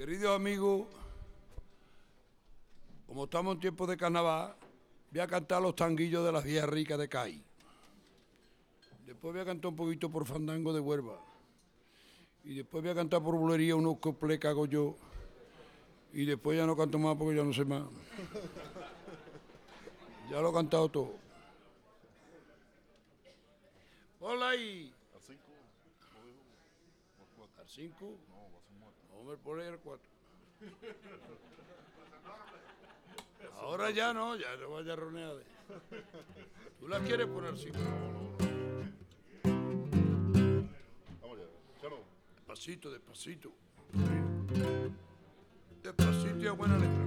[0.00, 0.86] Queridos amigos,
[3.06, 4.56] como estamos en tiempo de carnaval,
[5.10, 7.44] voy a cantar los tanguillos de las vías ricas de CAI.
[9.04, 11.20] Después voy a cantar un poquito por fandango de Huelva.
[12.44, 14.96] Y después voy a cantar por bulería unos coplés que hago yo.
[16.14, 17.82] Y después ya no canto más porque ya no sé más.
[20.30, 21.12] Ya lo he cantado todo.
[24.18, 24.94] Hola ahí.
[25.14, 25.40] Al 5,
[26.14, 26.38] lo dijo.
[27.18, 27.60] Por 4.
[27.60, 28.29] Al 5.
[29.30, 30.08] A a poner el 4.
[33.60, 35.40] Ahora ya no, ya no vaya roneada.
[36.80, 37.78] ¿Tú la quieres poner 5?
[41.22, 41.44] Vamos ya.
[42.34, 43.52] Despacito, despacito.
[45.80, 47.04] Despacito y a buena letra.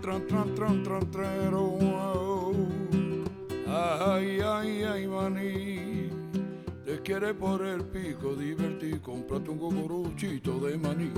[0.00, 0.54] Tran, tran,
[1.10, 2.54] tran, oh, oh.
[3.66, 6.10] Ay, ay, ay, maní.
[6.84, 11.10] Te quiere por el pico divertir, cómprate un cucuruchito de maní.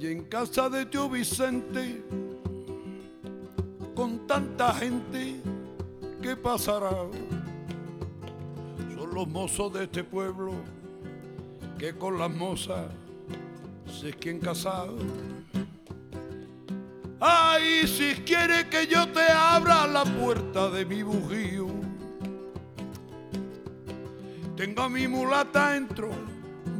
[0.00, 2.02] Y en casa de tío Vicente,
[3.94, 5.40] con tanta gente,
[6.20, 6.90] ¿qué pasará?
[9.14, 10.54] Los mozos de este pueblo
[11.78, 12.86] que con las mozas
[14.00, 14.88] se quieren casar.
[17.20, 21.68] Ay, si quiere que yo te abra la puerta de mi bujío,
[24.56, 26.10] tengo a mi mulata dentro,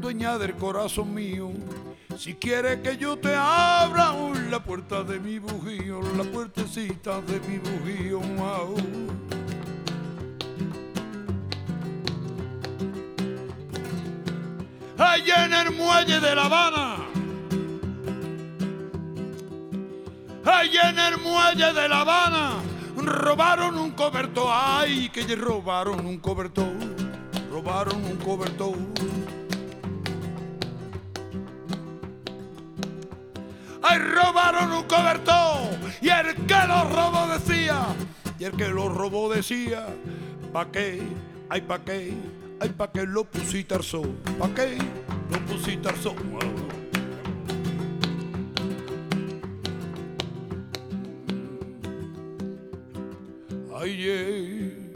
[0.00, 1.52] dueña del corazón mío.
[2.18, 4.12] Si quiere que yo te abra
[4.50, 8.74] la puerta de mi bujío, la puertecita de mi bujío, mau.
[15.14, 16.96] Allá en el muelle de La Habana,
[20.44, 22.54] allá en el muelle de La Habana,
[22.96, 26.72] robaron un cobertor, ay, que robaron un cobertor,
[27.48, 28.74] robaron un cobertor.
[33.84, 37.86] Ay, robaron un cobertor y el que lo robó decía,
[38.40, 39.86] y el que lo robó decía,
[40.52, 41.00] ¿pa' qué?
[41.48, 42.12] Ay, ¿pa' qué?
[42.60, 44.02] Ay, ¿pa' qué lo pusiste al?
[44.40, 45.03] ¿Pa' qué
[45.34, 46.16] lo pusiste al sol?
[53.76, 54.92] Ay, eh,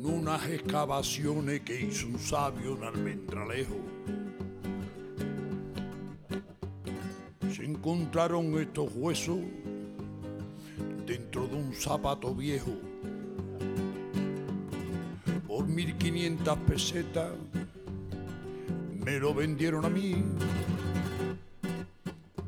[0.00, 3.76] unas excavaciones que hizo un sabio en almendralejo.
[7.52, 9.38] se encontraron estos huesos
[11.06, 12.72] dentro de un zapato viejo.
[15.46, 17.30] Por 1500 pesetas
[19.04, 20.22] me lo vendieron a mí.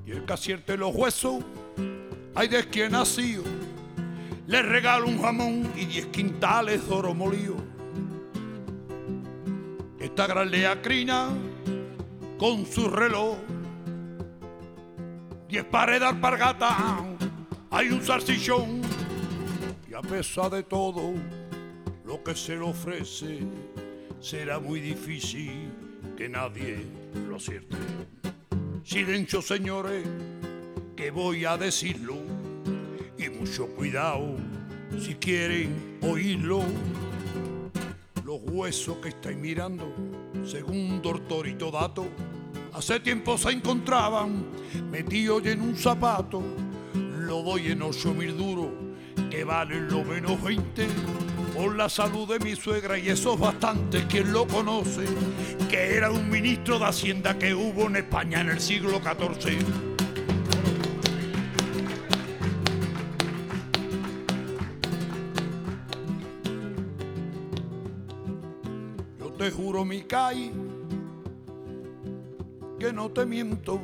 [0.07, 1.45] Y el que acierte los huesos,
[2.35, 3.43] hay de quien nació.
[4.47, 7.57] Le regalo un jamón y 10 quintales de oro molido.
[9.99, 11.31] Esta gran leacrina
[12.39, 13.39] con su reloj
[15.49, 16.99] diez pares de alpargata,
[17.71, 18.83] hay un salchichón.
[19.89, 21.15] Y a pesar de todo
[22.05, 23.39] lo que se le ofrece,
[24.21, 25.84] será muy difícil
[26.17, 26.85] que nadie
[27.29, 27.77] lo acierte.
[28.85, 30.05] Silencio, señores,
[30.97, 32.17] que voy a decirlo.
[33.19, 34.37] Y mucho cuidado
[34.99, 36.63] si quieren oírlo.
[38.25, 39.95] Los huesos que estáis mirando,
[40.45, 42.07] según doctorito dato,
[42.75, 44.47] Hace tiempo se encontraban
[44.91, 46.43] metidos en un zapato.
[47.21, 48.67] Lo doy en ocho mil duros,
[49.31, 50.89] que valen lo menos 20.
[51.55, 55.05] Por la salud de mi suegra, y eso es bastante, quien lo conoce,
[55.71, 59.59] que era un ministro de Hacienda que hubo en España en el siglo XIV.
[69.21, 70.53] Yo te juro, mi caí
[72.79, 73.81] que no te miento.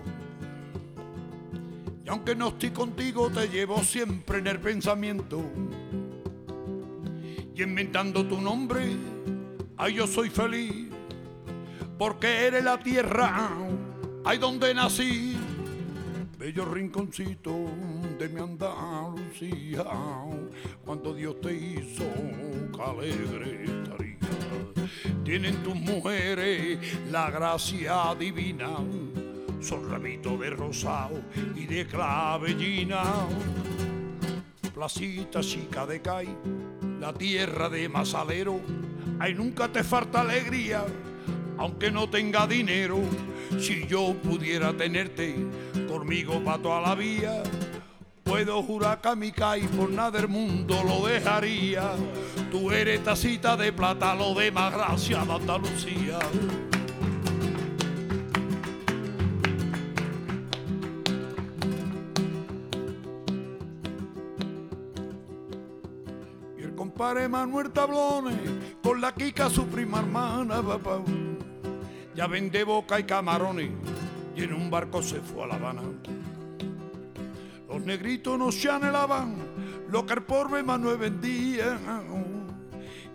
[2.05, 5.43] Y aunque no estoy contigo, te llevo siempre en el pensamiento.
[7.62, 8.97] Inventando tu nombre,
[9.77, 10.89] ay, yo soy feliz.
[11.99, 13.51] Porque eres la tierra,
[14.25, 15.37] ay, donde nací.
[16.39, 17.67] Bello rinconcito
[18.19, 19.85] de mi Andalucía,
[20.87, 22.05] cuando Dios te hizo,
[22.75, 24.17] que alegre estaría.
[25.23, 26.79] Tienen tus mujeres
[27.11, 28.71] la gracia divina,
[29.61, 31.21] son ramitos de rosado
[31.55, 33.03] y de clavellina.
[34.73, 36.29] Placita chica de Cai,
[37.00, 38.61] la tierra de Masalero,
[39.19, 40.82] Ay, nunca te falta alegría,
[41.58, 43.00] aunque no tenga dinero.
[43.58, 45.35] Si yo pudiera tenerte
[45.87, 47.43] conmigo para toda la vida,
[48.25, 51.93] puedo jurar que a mi caí por nada del mundo lo dejaría.
[52.50, 56.19] Tú eres tacita de plata, lo demás gracia de Andalucía.
[67.00, 68.37] Y el compadre Manuel Tablones
[68.82, 71.00] con la Kika su prima hermana, papá.
[72.14, 73.70] Ya vende boca y camarones
[74.37, 75.81] y en un barco se fue a La Habana.
[77.70, 79.35] Los negritos no se anhelaban
[79.88, 81.79] lo que el pobre Manuel vendía.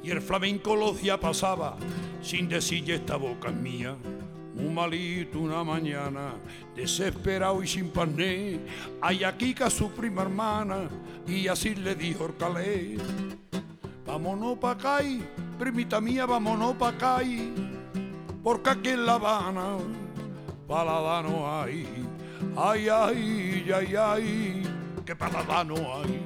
[0.01, 1.77] Y el flamenco los días pasaba
[2.23, 3.95] sin decir esta boca es mía.
[4.55, 6.33] Un malito una mañana,
[6.75, 8.61] desesperado y sin pané,
[8.99, 10.89] hay aquí que a su prima hermana,
[11.27, 12.97] y así le dijo Orcalé.
[14.05, 14.99] Vámonos pa' acá,
[15.57, 17.21] primita mía, vámonos pa' acá,
[18.43, 19.77] porque aquí en La Habana,
[20.67, 21.87] palada no hay.
[22.55, 24.63] Ay, ay, ay, ay,
[25.03, 26.23] que palada no hay.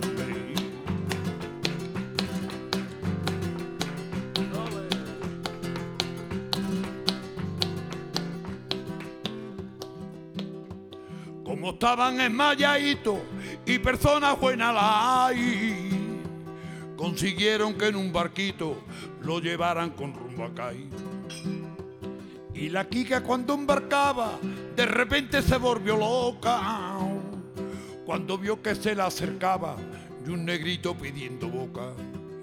[11.45, 13.19] Como estaban esmayaditos
[13.65, 15.78] y personas buenas la hay,
[16.99, 18.75] consiguieron que en un barquito
[19.21, 20.73] lo llevaran con rumbo a.
[22.53, 24.37] Y la Kika cuando embarcaba,
[24.75, 26.97] de repente se volvió loca.
[28.05, 29.77] Cuando vio que se le acercaba
[30.25, 31.93] y un negrito pidiendo boca.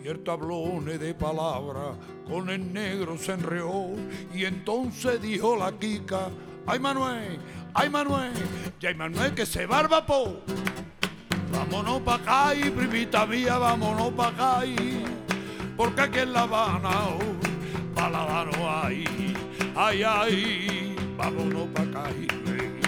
[0.03, 1.93] Y el tablone de palabra
[2.27, 3.91] con el negro se enreó.
[4.35, 6.31] Y entonces dijo la Kika,
[6.67, 7.39] ay Manuel,
[7.75, 8.33] ay Manuel,
[8.81, 10.41] ya hay Manuel que se barba po.
[11.57, 15.03] Vámonos pa' acá y primita mía, vámonos pa' acá y
[15.75, 19.35] porque aquí en La Habana oh, palada no hay.
[19.75, 22.81] Ay, ay, vámonos pa' acá y ven.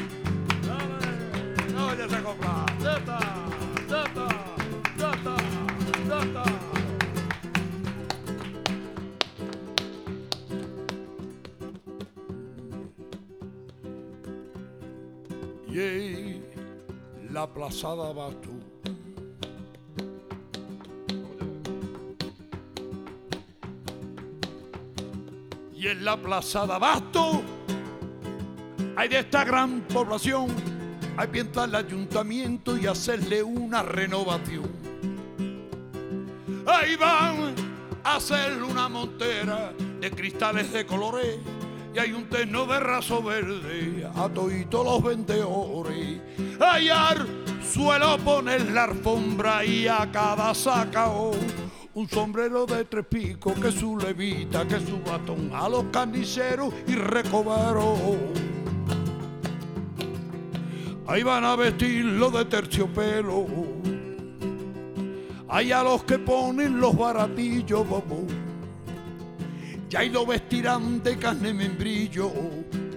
[0.66, 2.66] Dale, no vayas a comprar.
[2.78, 3.18] Zeta,
[3.88, 4.28] zeta,
[17.38, 18.50] la plazada vas tú.
[25.72, 27.40] y en la plaza de Abasto
[28.96, 30.48] hay de esta gran población,
[31.16, 34.68] hay que entrar al ayuntamiento y hacerle una renovación.
[36.66, 37.54] Ahí van
[38.02, 41.38] a hacerle una montera de cristales de colores
[41.98, 46.20] y hay un terno de raso verde a todos los vendedores.
[46.60, 47.26] Hallar
[47.60, 51.32] suelo poner la alfombra y a cada sacao
[51.94, 56.94] un sombrero de tres picos, que su levita, que su batón, a los carniceros y
[56.94, 57.98] recobaros.
[61.08, 63.46] Ahí van a vestirlo de terciopelo.
[65.48, 68.47] Hay a los que ponen los baratillos, bobo.
[69.88, 72.30] Ya ahí lo vestirán de carne membrillo.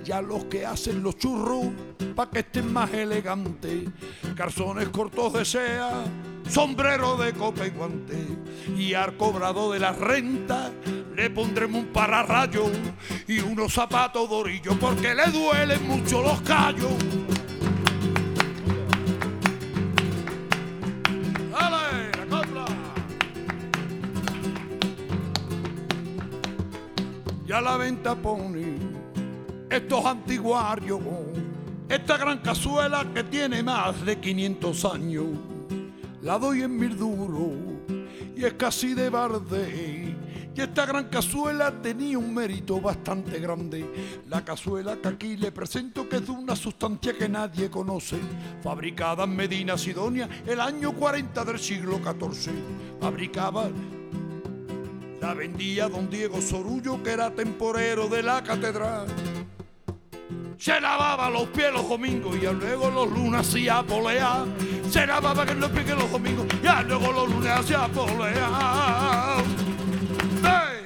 [0.03, 1.67] Ya los que hacen los churros,
[2.15, 3.89] pa' que estén más elegantes.
[4.35, 6.03] Calzones cortos de sea,
[6.49, 8.17] sombrero de copa y guante
[8.77, 10.71] y al cobrado de la renta
[11.15, 12.65] le pondremos un pararrayo
[13.27, 16.91] y unos zapatos dorillos porque le duelen mucho los callos.
[27.51, 28.77] Ya la venta pone
[29.69, 31.01] estos antiguarios,
[31.89, 35.25] esta gran cazuela que tiene más de 500 años
[36.21, 37.51] la doy en mil duro
[38.37, 40.15] y es casi de barde.
[40.55, 43.85] Y esta gran cazuela tenía un mérito bastante grande.
[44.29, 48.17] La cazuela que aquí le presento que es de una sustancia que nadie conoce.
[48.63, 52.53] Fabricada en Medina Sidonia el año 40 del siglo XIV.
[53.01, 53.69] Fabricaba,
[55.21, 59.07] la vendía don Diego Sorullo que era temporero de la catedral
[60.61, 64.45] se lavaba los pies los domingos y luego los lunes hacía polea.
[64.87, 69.37] Se lavaba que los pies los domingos y luego los lunes hacía polea.
[70.43, 70.81] ¡Hey!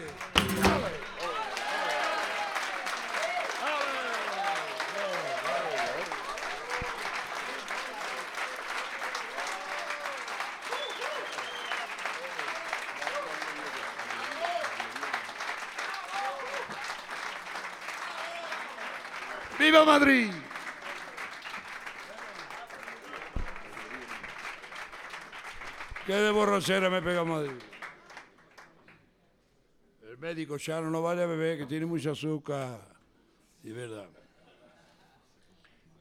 [19.75, 20.31] ¡Viva Madrid!
[26.05, 27.61] ¿Qué de borrachera me pega Madrid?
[30.07, 32.79] El médico ya no vaya a beber, que tiene mucha azúcar.
[33.65, 34.07] Y verdad.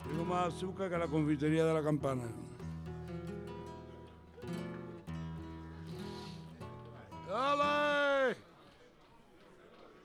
[0.05, 2.29] Tengo más azúcar que la confitería de la campana.
[7.29, 8.37] ¡Dale!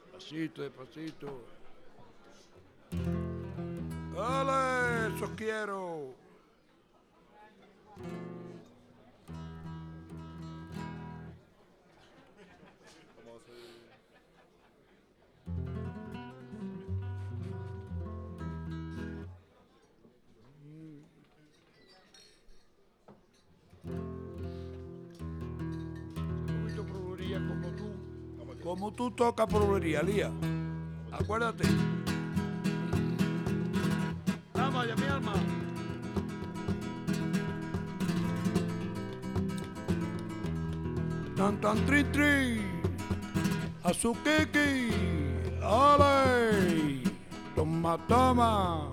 [0.05, 1.58] Despacito, despacito.
[5.39, 6.13] Quiero!
[27.39, 28.63] Como tú.
[28.63, 30.31] Como tú tocas provería, Lía.
[31.11, 31.63] Acuérdate.
[34.53, 35.28] Vamos allá, mi alma.
[41.39, 41.55] Tan
[41.87, 42.59] tri tri.
[43.87, 44.91] Azuquequi.
[45.63, 46.99] Ale.
[47.55, 48.91] Toma, toma.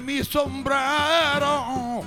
[0.00, 2.02] Mi sombrero.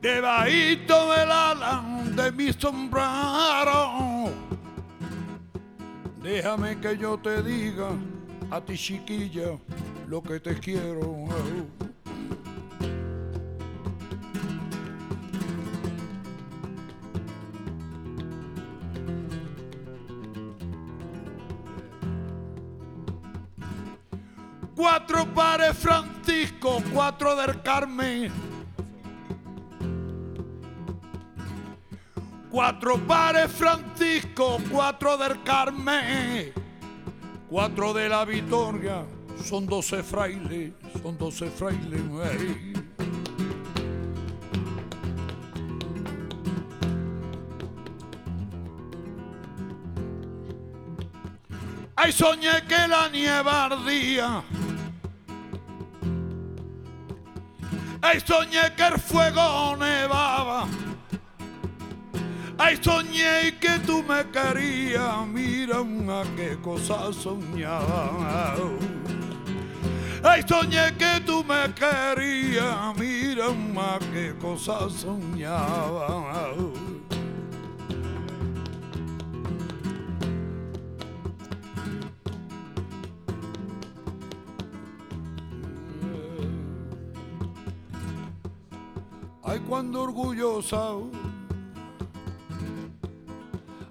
[0.00, 4.30] Debajito el ala de mi sombrero.
[6.22, 7.90] Déjame que yo te diga
[8.50, 9.58] a ti chiquilla
[10.06, 11.26] lo que te quiero.
[26.92, 28.32] Cuatro del Carmen.
[32.50, 36.52] Cuatro pares Francisco, cuatro del Carmen.
[37.48, 39.04] Cuatro de la Victoria,
[39.44, 40.72] son doce frailes,
[41.02, 42.02] son doce frailes.
[51.96, 54.44] Ay, soñé que la nieve ardía.
[58.10, 60.66] Ay, soñé que el fuego nevaba.
[62.56, 65.26] Ay, soñé que tú me querías.
[65.26, 68.54] Mira una qué cosa soñaba.
[70.24, 72.96] Ay, soñé que tú me querías.
[72.96, 76.54] Mira una qué cosa soñaba.
[89.68, 90.94] Cuando orgullosa,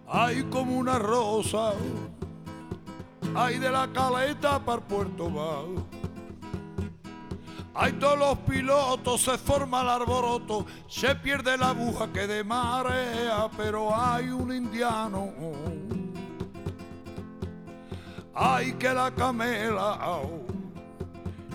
[0.08, 1.74] ay, como una rosa,
[3.36, 5.62] ay, de la caleta para puerto va.
[7.76, 13.48] Ay, todos los pilotos se forma el arboroto, se pierde la aguja que de marea,
[13.56, 15.32] pero hay un indiano.
[18.34, 20.22] Ay, que la camela,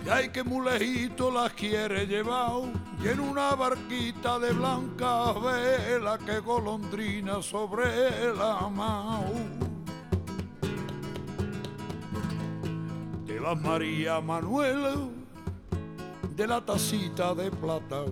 [0.07, 6.19] y hay que muy lejito la quiere llevar y en una barquita de blanca vela
[6.19, 9.25] que golondrina sobre la mao.
[13.27, 14.95] Te vas María Manuela
[16.37, 18.05] de la tacita de plata.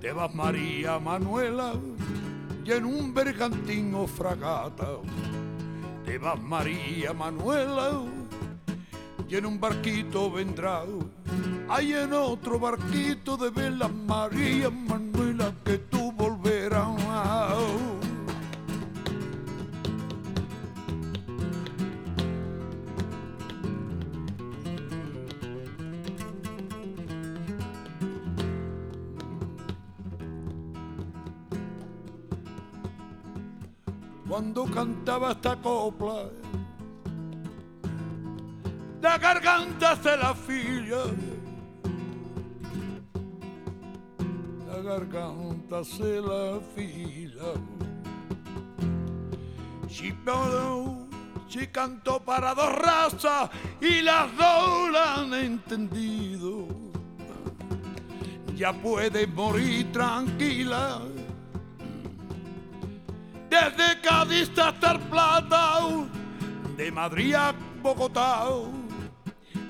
[0.00, 1.74] Te vas María Manuela
[2.64, 4.88] y en un bergantín o fragata.
[6.04, 8.02] Te vas María Manuela
[9.32, 10.82] y en un barquito vendrá.
[11.70, 16.86] Hay en otro barquito de vela María Manuela que tú volverás.
[34.28, 36.51] Cuando cantaba esta copla, la
[39.22, 41.04] garganta se la filla.
[44.66, 47.52] La garganta se la fila.
[49.86, 51.06] Chipolo,
[51.48, 53.50] Si canto para dos razas
[53.80, 56.66] y las dos la han entendido,
[58.56, 61.02] ya puedes morir tranquila.
[63.50, 65.80] Desde Cádiz hasta el Plata,
[66.76, 68.46] de Madrid a Bogotá,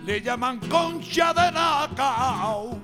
[0.05, 2.79] le llaman concha de Nacao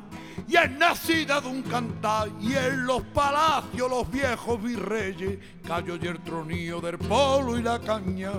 [0.47, 6.07] y es nacida de un cantar y en los palacios los viejos virreyes cayó y
[6.07, 8.33] el tronío del polo y la caña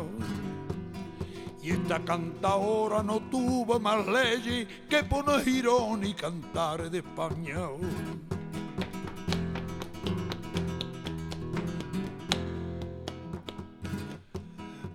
[1.62, 7.58] y esta cantadora no tuvo más leyes que poner girón y cantar de España.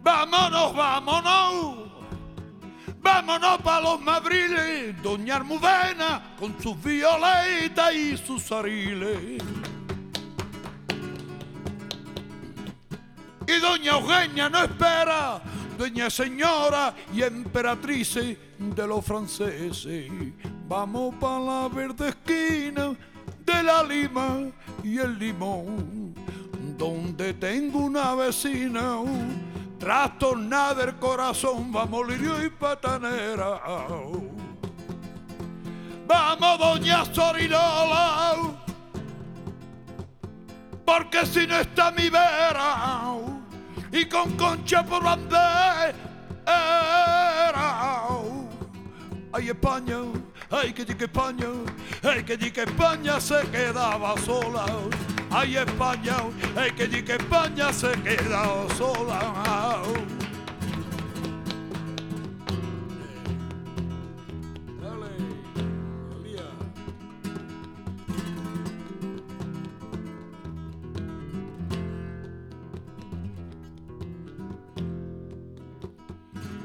[0.03, 1.34] Vámonos, vámonos,
[3.15, 9.41] vámonos para los madriles, doña Almudena con sus violetas y sus ariles.
[13.47, 15.41] Y doña Eugenia no espera,
[15.79, 20.11] doña señora y emperatriz de los franceses.
[20.67, 22.97] Vamos para la verde esquina
[23.47, 24.51] de la lima
[24.83, 26.15] y el limón,
[26.77, 28.99] donde tengo una vecina
[29.85, 33.61] trastornada del corazón, vamos lirio y patanera.
[36.07, 38.35] Vamos, doña Sorilola,
[40.87, 43.13] porque si no está mi vera,
[43.93, 45.93] y con concha por bandera.
[49.37, 49.99] Ay, España,
[50.51, 51.49] ay, que di que España,
[52.03, 54.65] ay, que di que España se quedaba sola.
[55.37, 56.15] Ay, España,
[56.57, 59.83] ay, que di que España se quedaba sola.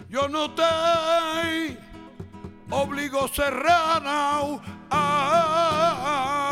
[0.10, 1.78] Yo no te
[2.70, 4.41] obligo serrana
[4.91, 6.49] ay,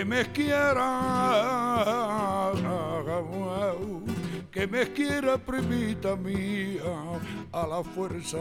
[0.00, 0.88] que me quiera
[4.50, 6.80] que me quiera primita mía
[7.52, 8.38] a la fuerza.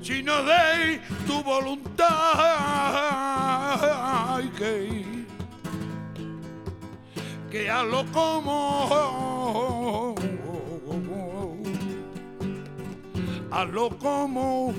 [0.00, 2.08] Si no de tu voluntad
[4.56, 5.26] que
[7.50, 10.14] que hazlo como
[13.52, 14.72] hazlo como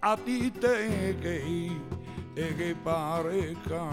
[0.00, 1.70] a ti te que,
[2.34, 3.90] que parezca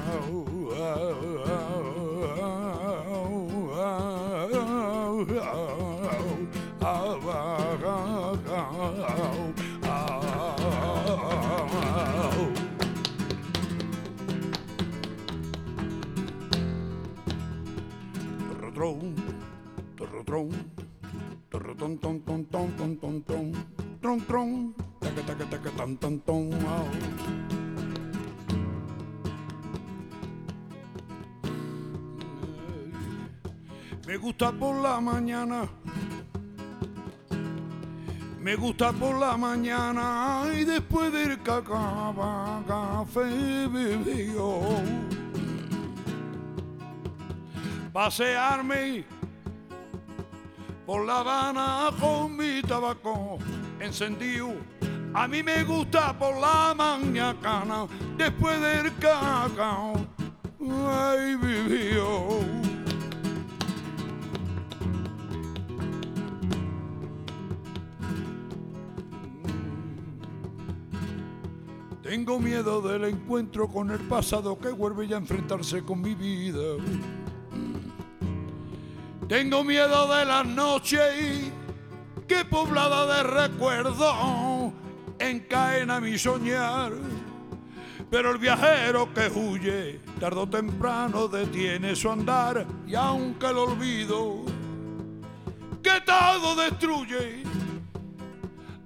[24.32, 26.50] tron, taca, taca, taca, tan, tan, ton.
[34.08, 35.68] Me gusta por la mañana,
[38.40, 44.62] me gusta por la mañana y después del cacaba, café bebido
[47.92, 49.04] pasearme
[50.86, 53.38] por La Habana con mi tabaco
[53.80, 54.54] encendido.
[55.14, 59.94] A mí me gusta por la mañana después del cacao.
[60.60, 62.40] Ay, vivió.
[72.02, 76.76] Tengo miedo del encuentro con el pasado que vuelve ya a enfrentarse con mi vida.
[79.32, 81.54] Tengo miedo de las noches
[82.28, 84.74] que poblada de recuerdos
[85.20, 86.92] encaena mi soñar.
[88.10, 94.44] Pero el viajero que huye, tarde o temprano detiene su andar y aunque el olvido
[95.82, 97.44] que todo destruye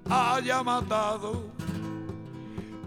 [0.08, 1.55] haya matado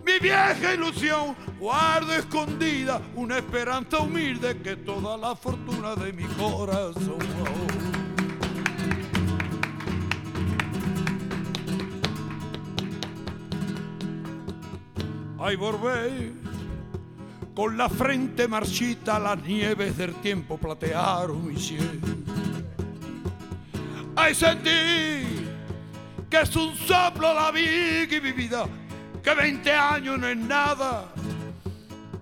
[0.09, 7.19] mi vieja ilusión, guardo escondida una esperanza humilde que toda la fortuna de mi corazón.
[15.39, 16.33] Ay, volvé
[17.53, 21.85] con la frente marchita, las nieves del tiempo platearon mi cielo.
[24.15, 24.69] Ay, sentí
[26.29, 28.65] que es un soplo la vida y mi vida
[29.23, 31.05] que 20 años no es nada,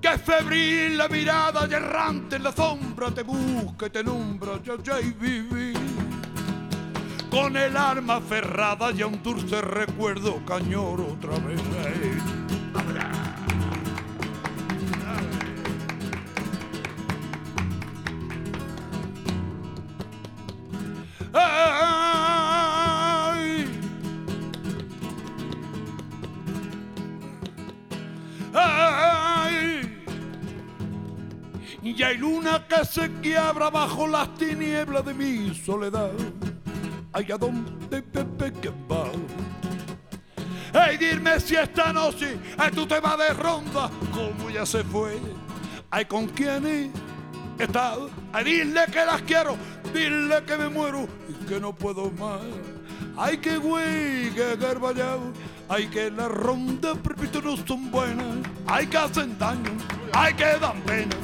[0.02, 4.76] que febril la mirada y errante en la sombra te busca y te numbra, ya
[4.84, 5.74] ya y viví.
[7.30, 11.62] Con el arma aferrada y a un dulce recuerdo cañor otra vez.
[21.34, 21.77] Ay.
[31.84, 36.12] Y hay luna que se quiebra bajo las tinieblas de mi soledad.
[37.14, 39.10] Ay, ¿a dónde Pepe que va?
[40.74, 45.18] Ay, dime si esta noche ay, tu tema de ronda, como ya se fue.
[45.90, 46.92] Ay, ¿con quién
[47.58, 47.96] está?
[48.34, 49.58] Ay, dile que las quiero,
[49.94, 52.42] dile que me muero y que no puedo más.
[53.18, 55.34] Ay, que güey, que garballado.
[55.70, 58.38] Ay, que la ronda, repito, no son buenas.
[58.68, 59.72] Ay, que hacen daño.
[60.14, 61.16] Ay, que dan pena.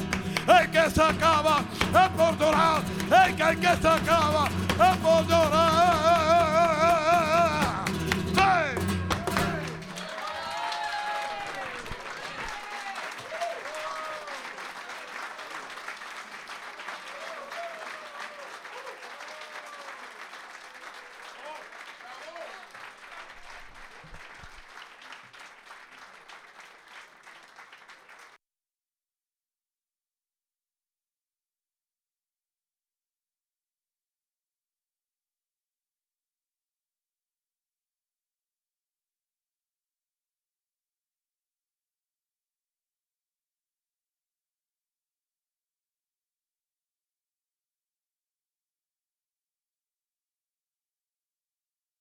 [0.46, 2.82] Ay, que se acaba, es por llorar.
[3.10, 6.63] Ay, que hay que se acaba, es por llorar.